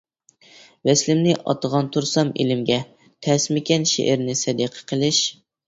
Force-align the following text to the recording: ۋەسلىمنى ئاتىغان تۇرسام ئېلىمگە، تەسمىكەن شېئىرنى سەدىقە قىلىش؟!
ۋەسلىمنى 0.89 1.35
ئاتىغان 1.51 1.91
تۇرسام 1.97 2.33
ئېلىمگە، 2.41 2.79
تەسمىكەن 3.29 3.89
شېئىرنى 3.95 4.39
سەدىقە 4.43 4.85
قىلىش؟! 4.93 5.25